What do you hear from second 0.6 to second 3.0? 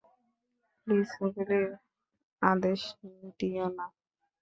please গুলির আদেশ